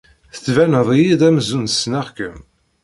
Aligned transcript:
Tettbaned-iyi-d 0.33 1.21
amzun 1.29 1.65
ssneɣ-kem. 1.73 2.37